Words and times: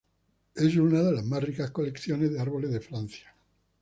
Es 0.55 0.75
una 0.77 0.99
de 1.03 1.11
las 1.11 1.23
más 1.25 1.43
ricas 1.43 1.69
colecciones 1.69 2.31
de 2.31 2.39
árboles 2.39 2.71
de 2.71 2.81
Francia. 2.81 3.35